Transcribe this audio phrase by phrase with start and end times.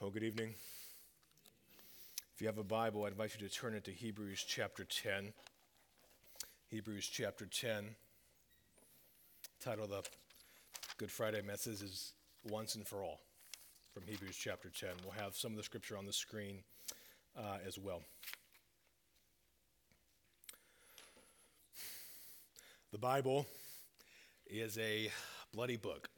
[0.00, 0.54] Well, good evening.
[2.34, 5.34] If you have a Bible, I invite you to turn it to Hebrews chapter 10.
[6.70, 7.96] Hebrews chapter 10.
[9.62, 10.02] Title of the
[10.96, 12.14] Good Friday message is
[12.48, 13.20] Once and for All
[13.92, 14.88] from Hebrews chapter 10.
[15.04, 16.60] We'll have some of the scripture on the screen
[17.36, 18.00] uh, as well.
[22.90, 23.44] The Bible
[24.46, 25.10] is a
[25.52, 26.08] bloody book,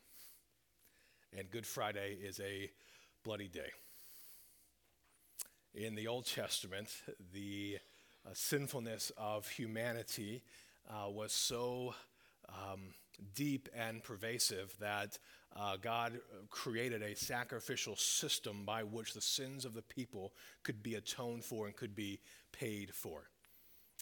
[1.37, 2.71] and Good Friday is a
[3.25, 3.71] bloody day.
[5.75, 6.89] In the Old Testament,
[7.33, 7.79] the
[8.27, 10.43] uh, sinfulness of humanity
[10.89, 11.95] uh, was so
[12.49, 12.95] um,
[13.35, 15.19] deep and pervasive that
[15.55, 16.21] uh, God
[16.51, 20.33] created a sacrificial system by which the sins of the people
[20.63, 22.21] could be atoned for and could be
[22.53, 23.29] paid for.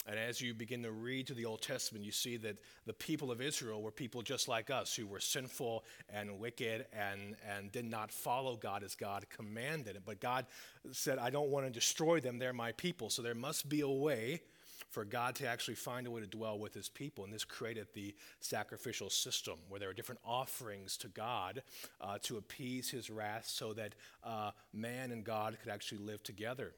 [0.07, 3.31] And as you begin to read to the Old Testament, you see that the people
[3.31, 7.85] of Israel were people just like us who were sinful and wicked and, and did
[7.85, 10.01] not follow God as God commanded it.
[10.03, 10.47] But God
[10.91, 12.39] said, I don't want to destroy them.
[12.39, 13.11] They're my people.
[13.11, 14.41] So there must be a way
[14.89, 17.23] for God to actually find a way to dwell with his people.
[17.23, 21.61] And this created the sacrificial system where there are different offerings to God
[22.01, 26.73] uh, to appease his wrath so that uh, man and God could actually live together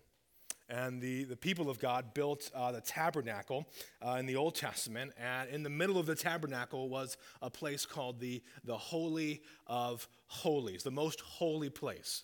[0.69, 3.67] and the, the people of God built uh, the tabernacle
[4.01, 5.11] uh, in the Old Testament.
[5.17, 10.07] And in the middle of the tabernacle was a place called the, the Holy of
[10.27, 12.23] Holies, the most holy place.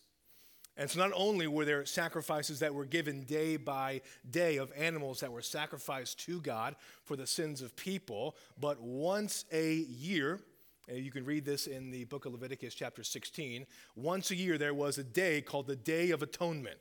[0.77, 3.99] And so, not only were there sacrifices that were given day by
[4.31, 9.43] day of animals that were sacrificed to God for the sins of people, but once
[9.51, 10.39] a year,
[10.87, 13.65] you can read this in the book of Leviticus, chapter 16.
[13.95, 16.77] Once a year, there was a day called the Day of Atonement.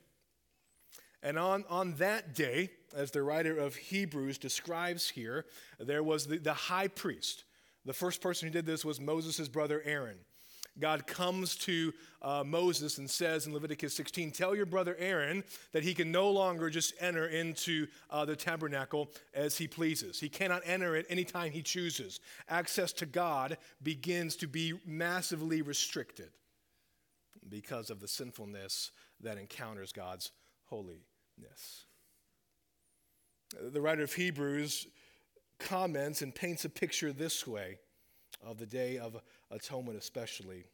[1.23, 5.47] And on, on that day, as the writer of Hebrews describes here,
[5.79, 7.45] there was the, the high priest.
[7.85, 10.19] The first person who did this was Moses' brother Aaron.
[10.79, 15.83] God comes to uh, Moses and says in Leviticus 16, Tell your brother Aaron that
[15.83, 20.21] he can no longer just enter into uh, the tabernacle as he pleases.
[20.21, 22.21] He cannot enter it anytime he chooses.
[22.49, 26.31] Access to God begins to be massively restricted
[27.49, 30.31] because of the sinfulness that encounters God's
[30.67, 31.08] holiness.
[33.73, 34.87] The writer of Hebrews
[35.59, 37.79] comments and paints a picture this way
[38.45, 39.17] of the day of
[39.51, 40.65] atonement, especially.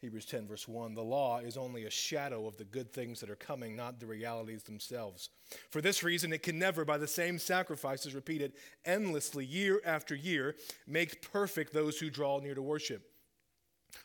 [0.00, 3.30] Hebrews 10, verse 1 The law is only a shadow of the good things that
[3.30, 5.30] are coming, not the realities themselves.
[5.70, 8.54] For this reason, it can never, by the same sacrifices repeated
[8.84, 10.56] endlessly year after year,
[10.88, 13.02] make perfect those who draw near to worship.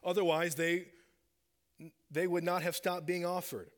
[0.03, 0.85] Otherwise, they,
[2.11, 3.69] they would not have stopped being offered.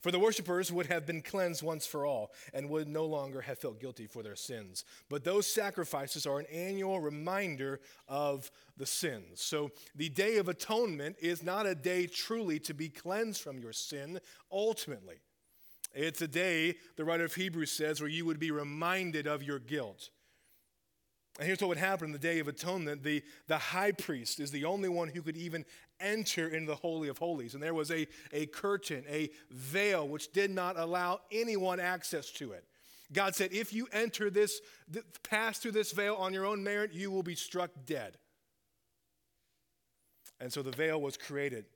[0.00, 3.58] For the worshippers would have been cleansed once for all and would no longer have
[3.58, 4.84] felt guilty for their sins.
[5.08, 9.42] But those sacrifices are an annual reminder of the sins.
[9.42, 13.72] So the Day of Atonement is not a day truly to be cleansed from your
[13.72, 15.16] sin ultimately.
[15.94, 19.60] It's a day, the writer of Hebrews says, where you would be reminded of your
[19.60, 20.10] guilt.
[21.38, 24.52] And here's what would happen in the Day of Atonement the, the high priest is
[24.52, 25.64] the only one who could even
[26.00, 27.54] enter into the Holy of Holies.
[27.54, 32.52] And there was a, a curtain, a veil, which did not allow anyone access to
[32.52, 32.64] it.
[33.12, 34.60] God said, if you enter this,
[35.22, 38.18] pass through this veil on your own merit, you will be struck dead.
[40.40, 41.66] And so the veil was created.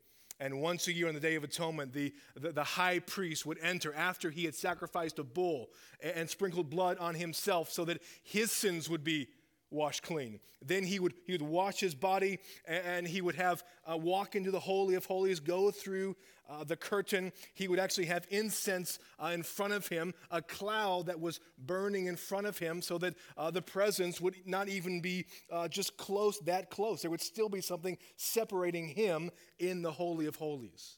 [0.41, 3.59] And once a year on the Day of Atonement, the, the, the, high priest would
[3.61, 8.01] enter after he had sacrificed a bull and, and sprinkled blood on himself so that
[8.23, 9.29] his sins would be
[9.71, 10.41] washed clean.
[10.65, 14.51] Then he would, he would wash his body and he would have uh, walk into
[14.51, 16.17] the Holy of Holies, go through
[16.49, 17.33] uh, the curtain.
[17.55, 22.07] He would actually have incense uh, in front of him, a cloud that was burning
[22.07, 25.97] in front of him so that uh, the presence would not even be uh, just
[25.97, 27.03] close, that close.
[27.03, 30.97] There would still be something separating him in the Holy of Holies.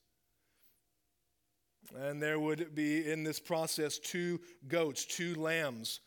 [1.98, 6.00] And there would be in this process two goats, two lambs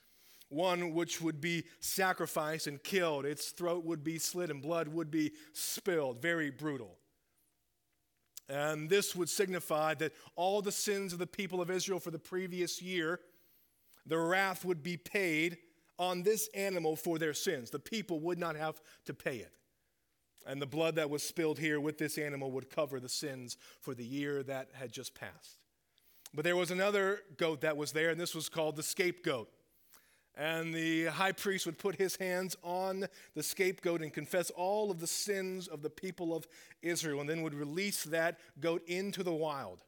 [0.54, 3.26] one which would be sacrificed and killed.
[3.26, 6.22] Its throat would be slit and blood would be spilled.
[6.22, 6.98] Very brutal.
[8.50, 12.20] And this would signify that all the sins of the people of Israel for the
[12.20, 13.20] previous year,
[14.06, 15.58] the wrath would be paid
[15.98, 17.70] on this animal for their sins.
[17.70, 19.54] The people would not have to pay it.
[20.46, 23.94] And the blood that was spilled here with this animal would cover the sins for
[23.94, 25.60] the year that had just passed.
[26.34, 29.50] But there was another goat that was there, and this was called the scapegoat.
[30.36, 35.00] And the high priest would put his hands on the scapegoat and confess all of
[35.00, 36.48] the sins of the people of
[36.82, 39.86] Israel, and then would release that goat into the wild,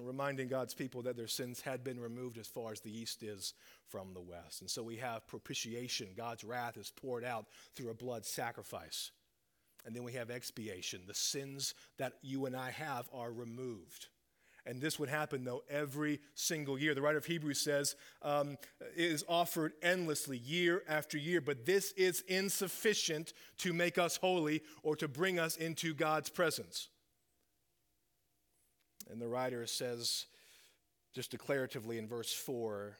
[0.00, 3.52] reminding God's people that their sins had been removed as far as the east is
[3.88, 4.62] from the west.
[4.62, 6.08] And so we have propitiation.
[6.16, 9.10] God's wrath is poured out through a blood sacrifice.
[9.84, 11.02] And then we have expiation.
[11.06, 14.06] The sins that you and I have are removed.
[14.66, 16.94] And this would happen, though, every single year.
[16.94, 21.92] The writer of Hebrews says um, it is offered endlessly, year after year, but this
[21.92, 26.88] is insufficient to make us holy or to bring us into God's presence.
[29.10, 30.26] And the writer says,
[31.14, 32.96] just declaratively in verse 4,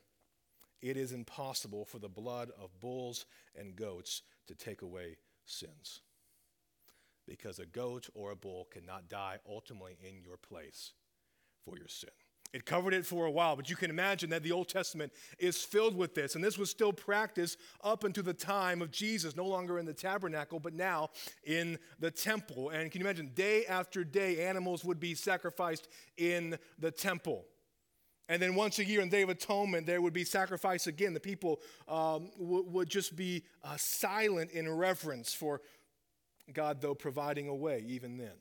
[0.82, 3.24] it is impossible for the blood of bulls
[3.58, 5.16] and goats to take away
[5.46, 6.02] sins.
[7.26, 10.92] Because a goat or a bull cannot die ultimately in your place
[11.64, 12.10] for your sin.
[12.54, 15.60] It covered it for a while, but you can imagine that the Old Testament is
[15.60, 16.36] filled with this.
[16.36, 19.92] And this was still practiced up until the time of Jesus, no longer in the
[19.92, 21.10] tabernacle, but now
[21.42, 22.70] in the temple.
[22.70, 27.44] And can you imagine, day after day, animals would be sacrificed in the temple.
[28.28, 31.12] And then once a year in Day of Atonement, there would be sacrifice again.
[31.12, 35.60] The people um, w- would just be uh, silent in reverence for
[36.52, 38.36] God, though providing a way, even then,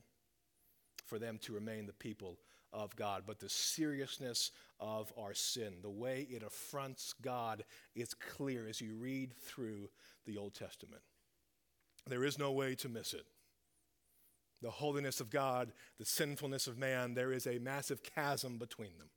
[1.07, 2.37] for them to remain the people
[2.73, 7.63] of God, but the seriousness of our sin, the way it affronts God,
[7.95, 9.89] is clear as you read through
[10.25, 11.03] the Old Testament.
[12.07, 13.25] There is no way to miss it.
[14.61, 19.09] The holiness of God, the sinfulness of man, there is a massive chasm between them.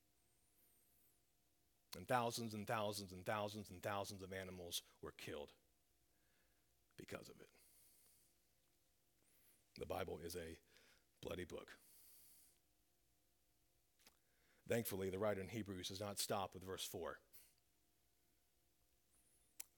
[1.97, 5.53] And thousands and thousands and thousands and thousands of animals were killed
[6.99, 7.49] because of it.
[9.79, 10.59] The Bible is a
[11.23, 11.69] bloody book.
[14.69, 17.19] Thankfully, the writer in Hebrews does not stop with verse 4.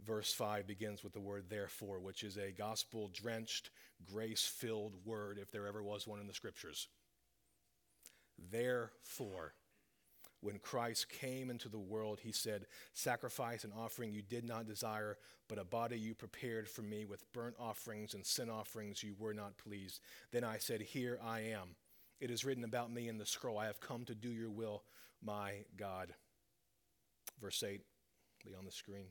[0.05, 3.71] Verse 5 begins with the word therefore, which is a gospel drenched,
[4.05, 6.89] grace filled word, if there ever was one in the scriptures.
[8.51, 9.55] Therefore,
[10.41, 15.19] when Christ came into the world, he said, Sacrifice and offering you did not desire,
[15.49, 19.35] but a body you prepared for me with burnt offerings and sin offerings you were
[19.35, 20.01] not pleased.
[20.31, 21.75] Then I said, Here I am.
[22.21, 24.83] It is written about me in the scroll, I have come to do your will,
[25.23, 26.15] my God.
[27.41, 27.81] Verse 8,
[28.45, 29.07] be on the screen.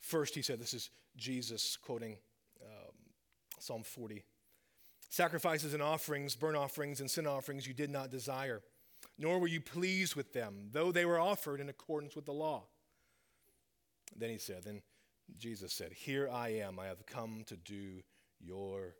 [0.00, 2.16] First, he said, this is Jesus quoting
[2.62, 2.94] um,
[3.58, 4.24] Psalm 40.
[5.10, 8.62] Sacrifices and offerings, burnt offerings and sin offerings you did not desire,
[9.16, 12.64] nor were you pleased with them, though they were offered in accordance with the law.
[14.16, 14.82] Then he said, then
[15.36, 18.02] Jesus said, Here I am, I have come to do
[18.40, 18.94] your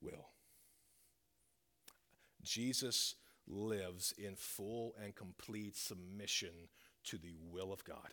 [0.00, 0.26] will.
[2.42, 3.14] Jesus
[3.46, 6.68] lives in full and complete submission
[7.04, 8.10] to the will of God.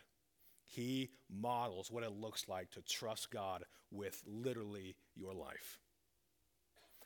[0.66, 5.80] He models what it looks like to trust God with literally your life.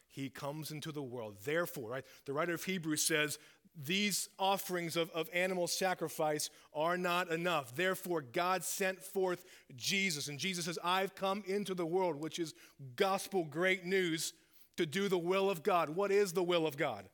[0.10, 1.38] He comes into the world.
[1.44, 3.40] Therefore, right, the writer of Hebrews says,
[3.76, 7.76] these offerings of, of animal sacrifice are not enough.
[7.76, 9.46] Therefore, God sent forth
[9.76, 10.28] Jesus.
[10.28, 12.54] And Jesus says, I've come into the world, which is
[12.96, 14.34] gospel great news,
[14.78, 15.90] to do the will of God.
[15.90, 17.10] What is the will of God?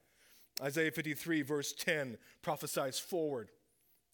[0.62, 3.50] Isaiah 53, verse 10, prophesies forward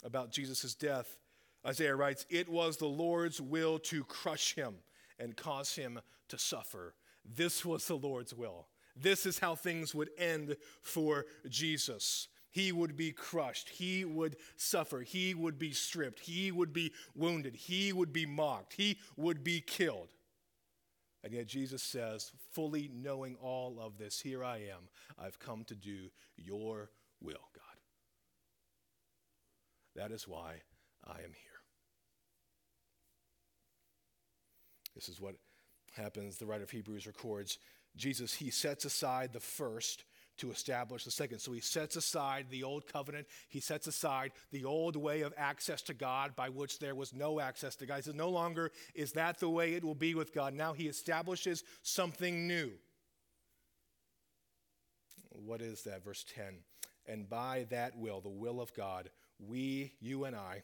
[0.03, 1.17] about Jesus' death.
[1.65, 4.75] Isaiah writes, It was the Lord's will to crush him
[5.17, 5.99] and cause him
[6.29, 6.93] to suffer.
[7.25, 8.67] This was the Lord's will.
[8.95, 12.27] This is how things would end for Jesus.
[12.51, 13.67] He would be crushed.
[13.67, 15.01] He would suffer.
[15.01, 16.21] He would be stripped.
[16.21, 17.55] He would be wounded.
[17.55, 18.73] He would be mocked.
[18.73, 20.07] He would be killed.
[21.25, 24.89] And yet Jesus says, fully knowing all of this, here I am.
[25.17, 27.63] I've come to do your will, God.
[29.95, 30.61] That is why
[31.03, 31.61] I am here.
[34.93, 35.33] This is what
[35.97, 36.37] happens.
[36.37, 37.57] The writer of Hebrews records
[37.95, 40.03] Jesus, he sets aside the first
[40.37, 41.39] to establish the second.
[41.39, 43.27] So he sets aside the old covenant.
[43.47, 47.39] He sets aside the old way of access to God by which there was no
[47.39, 47.97] access to God.
[47.97, 50.53] He says, no longer is that the way it will be with God.
[50.53, 52.71] Now he establishes something new.
[55.29, 56.03] What is that?
[56.03, 56.59] Verse 10.
[57.07, 60.63] And by that will, the will of God, we, you and I,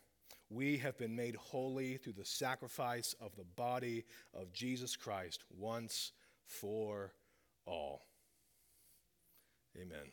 [0.50, 6.12] we have been made holy through the sacrifice of the body of Jesus Christ once
[6.46, 7.14] for
[7.66, 8.11] all.
[9.82, 10.12] Amen.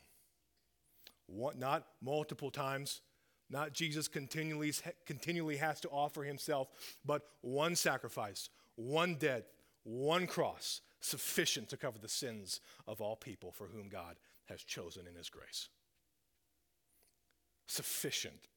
[1.59, 3.03] Not multiple times,
[3.51, 4.73] not Jesus continually,
[5.07, 6.69] continually has to offer himself,
[7.05, 9.45] but one sacrifice, one death,
[9.85, 15.07] one cross, sufficient to cover the sins of all people for whom God has chosen
[15.07, 15.69] in his grace.
[17.67, 18.49] Sufficient.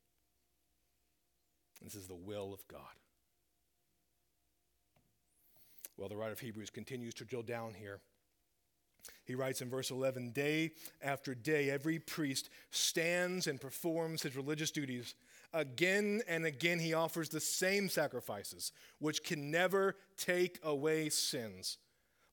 [1.81, 2.79] This is the will of God.
[5.97, 7.99] Well, the writer of Hebrews continues to drill down here
[9.25, 14.71] he writes in verse 11 Day after day, every priest stands and performs his religious
[14.71, 15.15] duties.
[15.53, 21.77] Again and again, he offers the same sacrifices, which can never take away sins.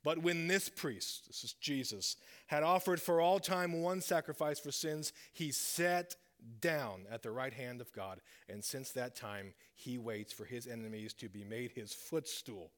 [0.04, 4.70] But when this priest, this is Jesus, had offered for all time one sacrifice for
[4.70, 6.16] sins, he sat
[6.60, 8.20] down at the right hand of God.
[8.48, 12.70] And since that time, he waits for his enemies to be made his footstool.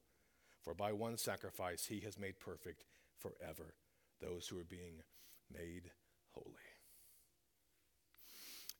[0.63, 2.85] For by one sacrifice, he has made perfect
[3.19, 3.73] forever
[4.21, 5.01] those who are being
[5.51, 5.91] made
[6.33, 6.70] holy.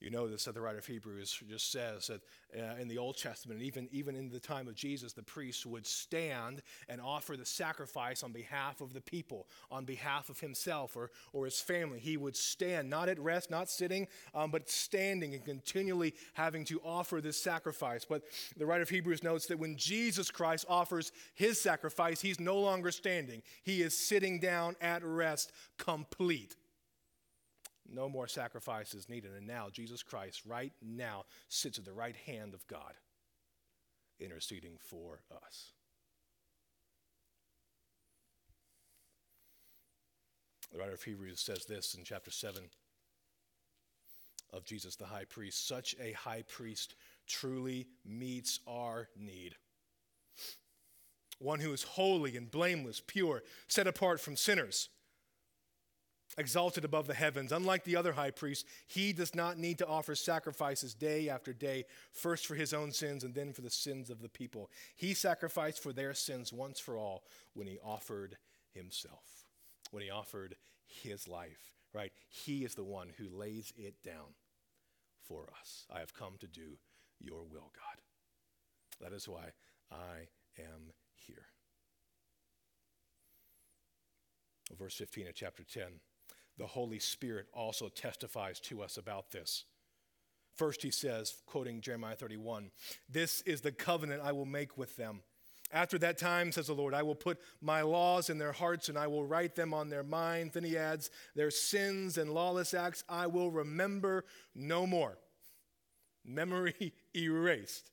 [0.01, 2.21] You know this that the writer of Hebrews just says that
[2.57, 5.85] uh, in the Old Testament, even, even in the time of Jesus, the priest would
[5.85, 11.11] stand and offer the sacrifice on behalf of the people, on behalf of himself or,
[11.33, 11.99] or his family.
[11.99, 16.81] He would stand, not at rest, not sitting, um, but standing and continually having to
[16.83, 18.03] offer this sacrifice.
[18.03, 18.23] But
[18.57, 22.89] the writer of Hebrews notes that when Jesus Christ offers his sacrifice, he's no longer
[22.89, 26.55] standing, he is sitting down at rest, complete.
[27.93, 29.31] No more sacrifices needed.
[29.37, 32.93] And now, Jesus Christ, right now, sits at the right hand of God,
[34.19, 35.73] interceding for us.
[40.71, 42.63] The writer of Hebrews says this in chapter 7
[44.53, 46.95] of Jesus the high priest such a high priest
[47.27, 49.55] truly meets our need.
[51.39, 54.89] One who is holy and blameless, pure, set apart from sinners
[56.37, 57.51] exalted above the heavens.
[57.51, 61.85] Unlike the other high priest, he does not need to offer sacrifices day after day,
[62.11, 64.69] first for his own sins and then for the sins of the people.
[64.95, 67.23] He sacrificed for their sins once for all
[67.53, 68.37] when he offered
[68.73, 69.45] himself,
[69.91, 72.11] when he offered his life, right?
[72.29, 74.35] He is the one who lays it down
[75.27, 75.85] for us.
[75.93, 76.77] I have come to do
[77.19, 78.01] your will, God.
[79.01, 79.51] That is why
[79.91, 80.27] I
[80.59, 81.45] am here.
[84.77, 85.83] Verse 15 of chapter 10
[86.61, 89.65] the Holy Spirit also testifies to us about this.
[90.53, 92.69] First, he says, quoting Jeremiah 31,
[93.09, 95.21] This is the covenant I will make with them.
[95.73, 98.97] After that time, says the Lord, I will put my laws in their hearts and
[98.97, 100.53] I will write them on their minds.
[100.53, 105.17] Then he adds, Their sins and lawless acts I will remember no more.
[106.23, 107.89] Memory erased.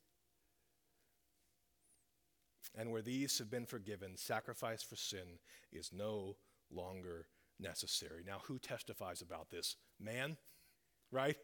[2.77, 5.39] And where these have been forgiven, sacrifice for sin
[5.73, 6.37] is no
[6.71, 7.29] longer
[7.61, 8.23] necessary.
[8.27, 9.77] Now, who testifies about this?
[10.00, 10.37] Man?
[11.11, 11.37] Right?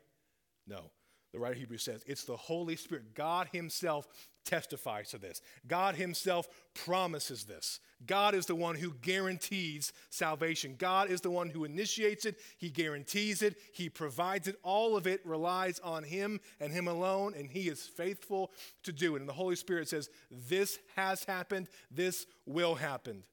[0.66, 0.90] No.
[1.34, 3.12] The writer of Hebrews says it's the Holy Spirit.
[3.12, 4.06] God Himself
[4.44, 5.42] testifies to this.
[5.66, 7.80] God Himself promises this.
[8.06, 10.76] God is the one who guarantees salvation.
[10.78, 14.60] God is the one who initiates it, He guarantees it, He provides it.
[14.62, 18.52] All of it relies on Him and Him alone, and He is faithful
[18.84, 19.20] to do it.
[19.20, 23.24] And the Holy Spirit says, This has happened, this will happen.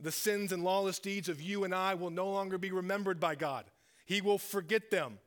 [0.00, 3.34] The sins and lawless deeds of you and I will no longer be remembered by
[3.34, 3.64] God.
[4.06, 5.18] He will forget them.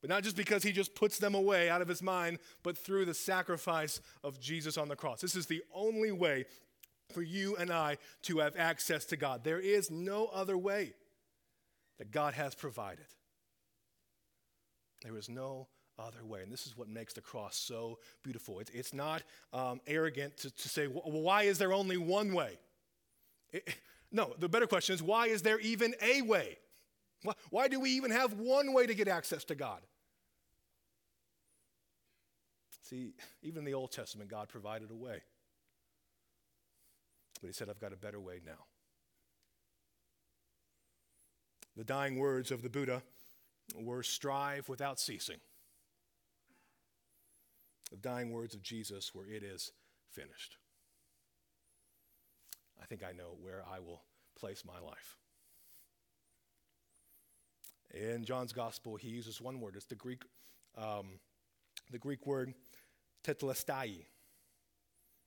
[0.00, 3.06] But not just because he just puts them away out of his mind, but through
[3.06, 5.22] the sacrifice of Jesus on the cross.
[5.22, 6.44] This is the only way
[7.14, 9.44] for you and I to have access to God.
[9.44, 10.92] There is no other way
[11.98, 13.06] that God has provided.
[15.02, 16.42] There is no other way.
[16.42, 18.58] And this is what makes the cross so beautiful.
[18.60, 19.22] It's, it's not
[19.52, 22.58] um, arrogant to, to say, well, why is there only one way?
[24.12, 26.58] no, the better question is why is there even a way?
[27.22, 29.80] Why, why do we even have one way to get access to God?
[32.82, 35.22] See, even in the Old Testament, God provided a way.
[37.40, 38.66] But He said, I've got a better way now.
[41.76, 43.02] The dying words of the Buddha
[43.74, 45.38] were strive without ceasing.
[47.90, 49.72] The dying words of Jesus were, It is
[50.12, 50.58] finished.
[52.82, 54.02] I think I know where I will
[54.38, 55.16] place my life.
[57.92, 59.76] In John's gospel, he uses one word.
[59.76, 60.22] It's the Greek,
[60.76, 61.20] um,
[61.90, 62.52] the Greek word
[63.22, 64.04] tetelestai.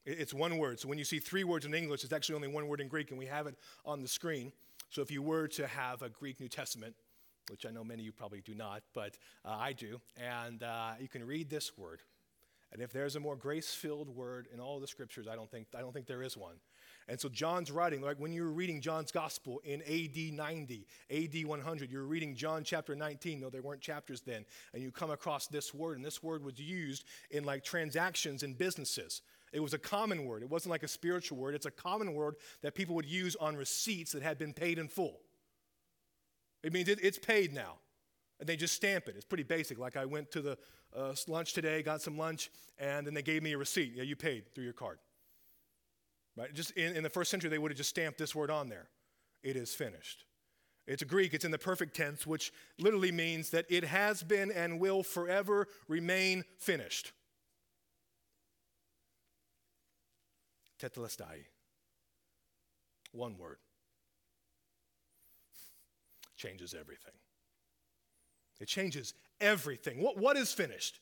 [0.05, 0.79] It's one word.
[0.79, 3.09] So when you see three words in English, it's actually only one word in Greek,
[3.09, 4.51] and we have it on the screen.
[4.89, 6.95] So if you were to have a Greek New Testament,
[7.49, 10.91] which I know many of you probably do not, but uh, I do, and uh,
[10.99, 12.01] you can read this word.
[12.71, 15.79] And if there's a more grace-filled word in all the scriptures, I don't think, I
[15.79, 16.55] don't think there is one.
[17.09, 21.45] And so John's writing, like when you were reading John's gospel in AD 90, AD
[21.45, 25.47] 100, you're reading John chapter 19, though there weren't chapters then, and you come across
[25.47, 29.21] this word, and this word was used in like transactions and businesses.
[29.53, 30.43] It was a common word.
[30.43, 31.55] It wasn't like a spiritual word.
[31.55, 34.89] It's a common word that people would use on receipts that had been paid in
[34.89, 35.21] full.
[36.63, 37.75] It means it, it's paid now.
[38.39, 39.15] And they just stamp it.
[39.15, 39.79] It's pretty basic.
[39.79, 40.57] Like I went to the
[40.95, 43.93] uh, lunch today, got some lunch, and then they gave me a receipt.
[43.95, 44.99] Yeah, you paid through your card.
[46.37, 46.53] Right?
[46.53, 48.87] Just in, in the first century, they would have just stamped this word on there.
[49.43, 50.23] It is finished.
[50.85, 54.79] It's Greek, it's in the perfect tense, which literally means that it has been and
[54.79, 57.11] will forever remain finished.
[60.79, 61.45] Tetelestai.
[63.11, 63.57] one word
[66.37, 67.13] changes everything.
[68.59, 70.01] It changes everything.
[70.01, 70.99] What, what is finished?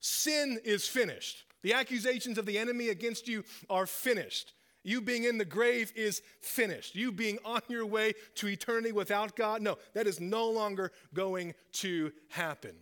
[0.00, 1.44] Sin is finished.
[1.62, 4.52] The accusations of the enemy against you are finished.
[4.84, 6.94] You being in the grave is finished.
[6.94, 11.54] You being on your way to eternity without God, no, that is no longer going
[11.74, 12.74] to happen.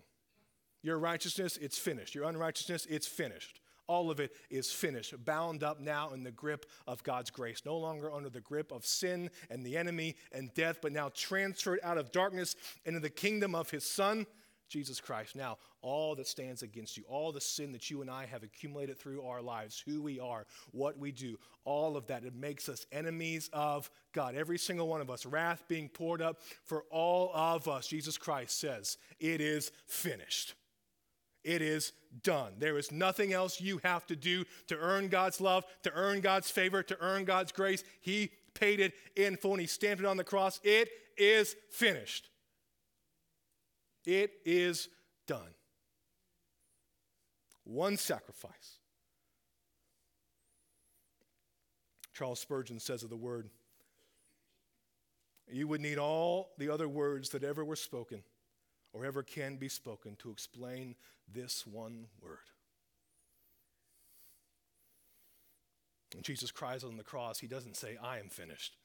[0.82, 2.14] Your righteousness, it's finished.
[2.14, 3.60] Your unrighteousness, it's finished.
[3.88, 7.76] All of it is finished, bound up now in the grip of God's grace, no
[7.76, 11.96] longer under the grip of sin and the enemy and death, but now transferred out
[11.96, 14.26] of darkness into the kingdom of his Son,
[14.68, 15.36] Jesus Christ.
[15.36, 18.98] Now, all that stands against you, all the sin that you and I have accumulated
[18.98, 22.86] through our lives, who we are, what we do, all of that, it makes us
[22.92, 24.34] enemies of God.
[24.34, 27.86] Every single one of us, wrath being poured up for all of us.
[27.86, 30.54] Jesus Christ says, It is finished.
[31.44, 31.92] It is
[32.24, 32.54] done.
[32.58, 36.50] There is nothing else you have to do to earn God's love, to earn God's
[36.50, 37.84] favor, to earn God's grace.
[38.00, 40.58] He paid it in full and He stamped it on the cross.
[40.64, 42.28] It is finished.
[44.06, 44.88] It is
[45.26, 45.54] done.
[47.64, 48.78] One sacrifice.
[52.14, 53.50] Charles Spurgeon says of the word,
[55.50, 58.22] you would need all the other words that ever were spoken
[58.92, 60.94] or ever can be spoken to explain
[61.30, 62.38] this one word.
[66.14, 68.76] When Jesus cries on the cross, he doesn't say, I am finished.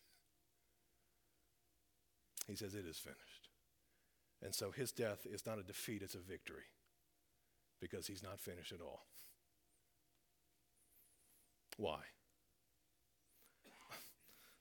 [2.47, 3.30] He says, It is finished.
[4.43, 6.63] And so his death is not a defeat, it's a victory
[7.79, 9.05] because he's not finished at all.
[11.77, 11.99] Why?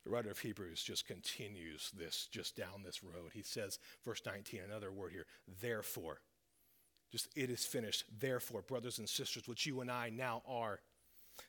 [0.04, 3.32] The writer of Hebrews just continues this, just down this road.
[3.34, 5.26] He says, verse 19, another word here,
[5.60, 6.20] therefore.
[7.12, 8.04] Just, it is finished.
[8.18, 10.80] Therefore, brothers and sisters, which you and I now are,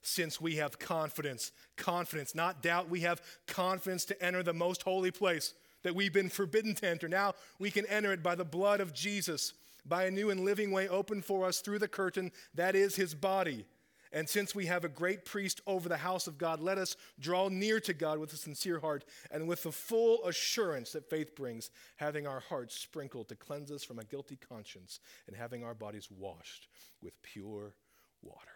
[0.01, 5.11] since we have confidence, confidence, not doubt, we have confidence to enter the most holy
[5.11, 7.07] place that we've been forbidden to enter.
[7.07, 9.53] Now we can enter it by the blood of Jesus,
[9.85, 13.13] by a new and living way opened for us through the curtain that is his
[13.13, 13.65] body.
[14.13, 17.47] And since we have a great priest over the house of God, let us draw
[17.47, 21.69] near to God with a sincere heart and with the full assurance that faith brings,
[21.95, 26.09] having our hearts sprinkled to cleanse us from a guilty conscience and having our bodies
[26.11, 26.67] washed
[27.01, 27.73] with pure
[28.21, 28.51] water.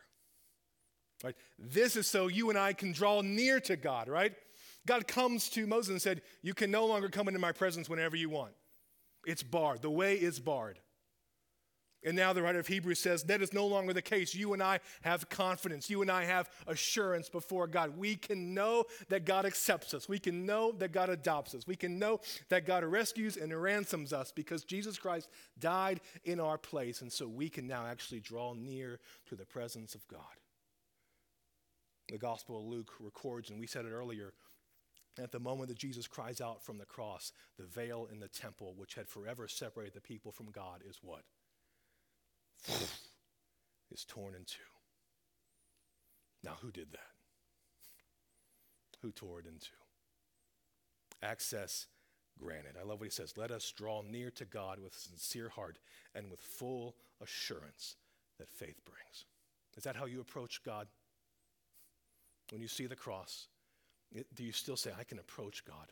[1.23, 1.35] Right?
[1.57, 4.33] This is so you and I can draw near to God, right?
[4.85, 8.15] God comes to Moses and said, You can no longer come into my presence whenever
[8.15, 8.53] you want.
[9.25, 9.81] It's barred.
[9.81, 10.79] The way is barred.
[12.05, 14.35] And now the writer of Hebrews says that is no longer the case.
[14.35, 15.89] You and I have confidence.
[15.89, 17.97] You and I have assurance before God.
[17.97, 20.07] We can know that God accepts us.
[20.07, 21.65] We can know that God adopts us.
[21.65, 22.19] We can know
[22.49, 27.01] that God rescues and ransoms us because Jesus Christ died in our place.
[27.01, 30.21] And so we can now actually draw near to the presence of God.
[32.09, 34.33] The Gospel of Luke records, and we said it earlier,
[35.17, 38.73] at the moment that Jesus cries out from the cross, the veil in the temple,
[38.77, 41.23] which had forever separated the people from God, is what?
[43.91, 44.59] is torn in two.
[46.43, 46.99] Now, who did that?
[49.01, 49.69] Who tore it in two?
[51.23, 51.87] Access
[52.39, 52.75] granted.
[52.79, 53.37] I love what he says.
[53.37, 55.79] Let us draw near to God with sincere heart
[56.13, 57.95] and with full assurance
[58.37, 59.25] that faith brings.
[59.77, 60.87] Is that how you approach God?
[62.51, 63.47] When you see the cross,
[64.35, 65.91] do you still say, I can approach God?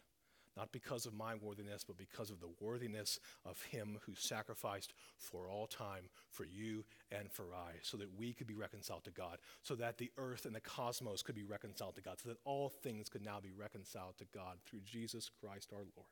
[0.56, 5.48] not because of my worthiness, but because of the worthiness of Him who sacrificed for
[5.48, 9.40] all time for you and for I, so that we could be reconciled to God,
[9.64, 12.70] so that the earth and the cosmos could be reconciled to God, so that all
[12.70, 16.10] things could now be reconciled to God through Jesus Christ our Lord.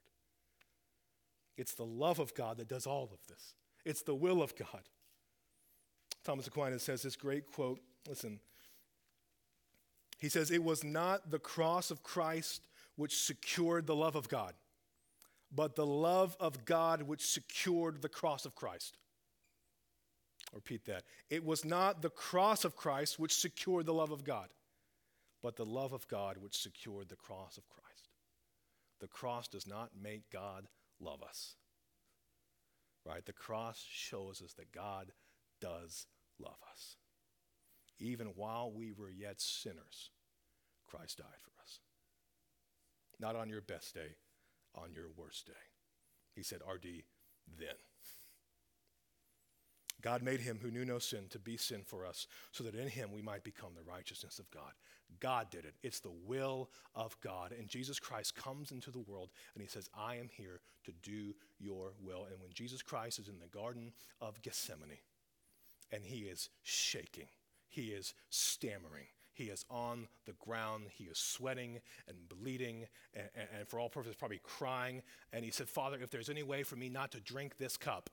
[1.57, 3.53] It's the love of God that does all of this,
[3.85, 4.89] it's the will of God.
[6.23, 8.39] Thomas Aquinas says this great quote listen.
[10.21, 12.61] He says, It was not the cross of Christ
[12.95, 14.53] which secured the love of God,
[15.53, 18.97] but the love of God which secured the cross of Christ.
[20.53, 21.03] I'll repeat that.
[21.31, 24.49] It was not the cross of Christ which secured the love of God,
[25.41, 28.09] but the love of God which secured the cross of Christ.
[28.99, 30.67] The cross does not make God
[30.99, 31.55] love us.
[33.03, 33.25] Right?
[33.25, 35.11] The cross shows us that God
[35.59, 36.05] does
[36.39, 36.97] love us.
[38.01, 40.09] Even while we were yet sinners,
[40.85, 41.79] Christ died for us
[43.21, 44.15] not on your best day,
[44.75, 45.53] on your worst day.
[46.33, 47.03] He said, RD,
[47.59, 47.75] then.
[50.01, 52.87] God made him who knew no sin to be sin for us, so that in
[52.87, 54.71] him we might become the righteousness of God.
[55.19, 55.75] God did it.
[55.83, 57.53] It's the will of God.
[57.57, 61.35] And Jesus Christ comes into the world and he says, I am here to do
[61.59, 62.25] your will.
[62.31, 64.97] And when Jesus Christ is in the Garden of Gethsemane
[65.91, 67.27] and he is shaking,
[67.71, 70.87] he is stammering, He is on the ground.
[70.91, 75.01] He is sweating and bleeding, and, and, and for all purposes, probably crying.
[75.31, 78.09] And he said, Father, if there's any way for me not to drink this cup,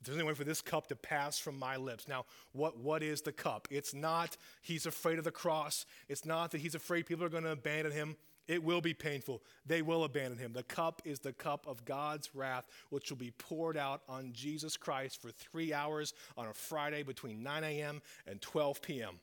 [0.00, 2.08] if there's any way for this cup to pass from my lips.
[2.08, 3.68] Now, what, what is the cup?
[3.70, 5.86] It's not he's afraid of the cross.
[6.08, 8.16] It's not that he's afraid people are going to abandon him.
[8.48, 9.42] It will be painful.
[9.64, 10.52] They will abandon him.
[10.52, 14.76] The cup is the cup of God's wrath, which will be poured out on Jesus
[14.76, 18.00] Christ for three hours on a Friday between 9 a.m.
[18.26, 19.18] and 12 p.m.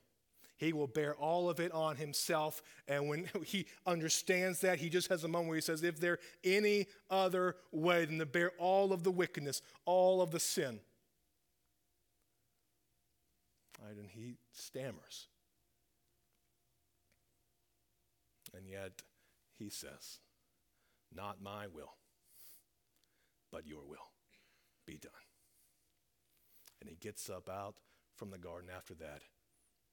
[0.56, 2.62] He will bear all of it on himself.
[2.86, 6.18] And when he understands that, he just has a moment where he says, If there
[6.42, 10.80] any other way than to bear all of the wickedness, all of the sin.
[13.82, 15.28] Right, and he stammers.
[18.56, 19.02] And yet,
[19.58, 20.20] he says,
[21.14, 21.94] Not my will,
[23.50, 24.10] but your will
[24.86, 25.12] be done.
[26.80, 27.76] And he gets up out
[28.16, 29.22] from the garden after that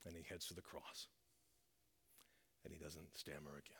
[0.05, 1.07] and he heads to the cross.
[2.63, 3.77] And he doesn't stammer again.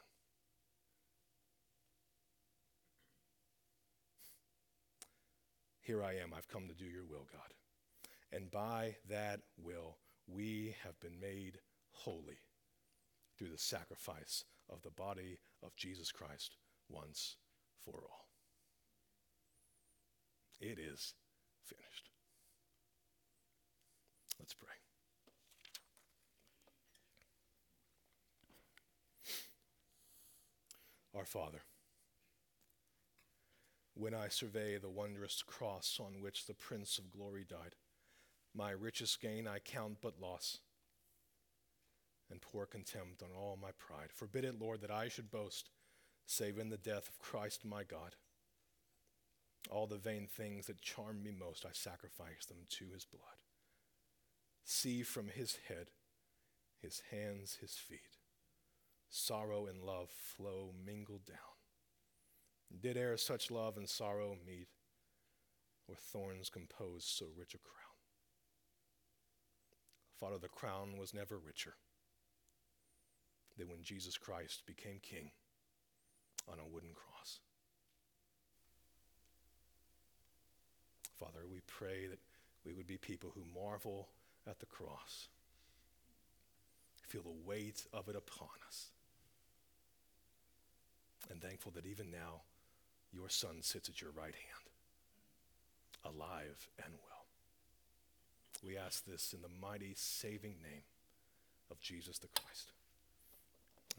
[5.82, 7.54] Here I am, I've come to do your will, God.
[8.32, 11.60] And by that will, we have been made
[11.92, 12.40] holy
[13.38, 16.56] through the sacrifice of the body of Jesus Christ
[16.90, 17.36] once
[17.84, 18.28] for all.
[20.60, 21.16] It is
[21.64, 22.10] finished.
[24.40, 24.70] Let's pray.
[31.16, 31.64] Our Father,
[33.96, 37.76] when I survey the wondrous cross on which the Prince of Glory died,
[38.56, 40.60] my richest gain I count but loss
[42.32, 44.12] and pour contempt on all my pride.
[44.14, 45.70] Forbid it, Lord, that I should boast
[46.26, 48.16] save in the death of Christ my God.
[49.70, 53.44] All the vain things that charm me most, I sacrifice them to his blood.
[54.64, 55.88] See from his head,
[56.82, 58.18] his hands, his feet
[59.12, 61.38] sorrow and love flow mingled down.
[62.82, 64.70] Did e'er such love and sorrow meet,
[65.88, 67.78] or thorns compose so rich a crown?
[70.18, 71.76] Father, the crown was never richer
[73.58, 75.32] than when Jesus Christ became king
[76.52, 77.40] on a wooden cross.
[81.20, 82.20] Father, we pray that
[82.66, 84.08] we would be people who marvel
[84.50, 85.28] at the cross,
[87.08, 88.88] feel the weight of it upon us
[91.32, 92.42] and thankful that even now
[93.12, 97.26] your Son sits at your right hand, alive and well.
[98.64, 100.84] We ask this in the mighty saving name
[101.70, 102.72] of Jesus the Christ.